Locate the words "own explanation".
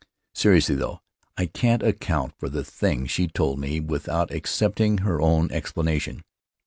5.21-6.23